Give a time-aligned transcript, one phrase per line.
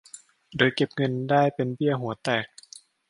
[0.55, 2.45] หรือเก็บเงินได้เป็นเบี้ยหัวแตก